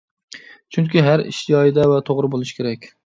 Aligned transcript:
چۈنكى 0.77 1.03
ھەر 1.07 1.23
ئىش 1.25 1.41
جايىدا 1.53 1.85
ۋە 1.93 2.01
توغرا 2.09 2.31
بولۇشى 2.37 2.59
كېرەك. 2.63 2.91